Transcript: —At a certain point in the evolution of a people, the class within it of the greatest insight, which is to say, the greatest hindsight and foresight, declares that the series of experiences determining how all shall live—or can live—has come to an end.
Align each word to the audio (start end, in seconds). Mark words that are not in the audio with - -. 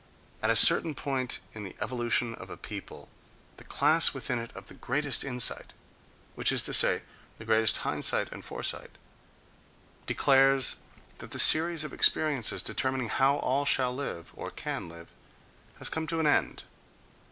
—At 0.41 0.49
a 0.49 0.55
certain 0.55 0.95
point 0.95 1.37
in 1.53 1.63
the 1.63 1.75
evolution 1.79 2.33
of 2.33 2.49
a 2.49 2.57
people, 2.57 3.07
the 3.57 3.63
class 3.63 4.15
within 4.15 4.39
it 4.39 4.51
of 4.55 4.65
the 4.65 4.73
greatest 4.73 5.23
insight, 5.23 5.73
which 6.33 6.51
is 6.51 6.63
to 6.63 6.73
say, 6.73 7.03
the 7.37 7.45
greatest 7.45 7.77
hindsight 7.85 8.31
and 8.31 8.43
foresight, 8.43 8.95
declares 10.07 10.77
that 11.19 11.29
the 11.29 11.37
series 11.37 11.83
of 11.83 11.93
experiences 11.93 12.63
determining 12.63 13.09
how 13.09 13.35
all 13.35 13.63
shall 13.63 13.93
live—or 13.93 14.49
can 14.49 14.89
live—has 14.89 15.87
come 15.87 16.07
to 16.07 16.19
an 16.19 16.25
end. 16.25 16.63